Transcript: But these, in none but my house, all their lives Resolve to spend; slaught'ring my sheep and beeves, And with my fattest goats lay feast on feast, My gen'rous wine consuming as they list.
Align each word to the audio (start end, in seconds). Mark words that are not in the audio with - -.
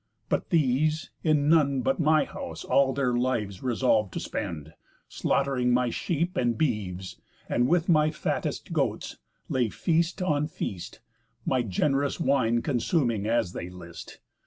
But 0.29 0.49
these, 0.49 1.11
in 1.23 1.47
none 1.47 1.81
but 1.83 1.99
my 1.99 2.23
house, 2.25 2.63
all 2.63 2.91
their 2.91 3.13
lives 3.13 3.61
Resolve 3.61 4.09
to 4.09 4.19
spend; 4.19 4.73
slaught'ring 5.07 5.71
my 5.73 5.91
sheep 5.91 6.35
and 6.37 6.57
beeves, 6.57 7.21
And 7.47 7.67
with 7.67 7.87
my 7.87 8.09
fattest 8.09 8.73
goats 8.73 9.17
lay 9.47 9.69
feast 9.69 10.19
on 10.19 10.47
feast, 10.47 11.01
My 11.45 11.61
gen'rous 11.61 12.19
wine 12.19 12.63
consuming 12.63 13.27
as 13.27 13.53
they 13.53 13.69
list. 13.69 14.17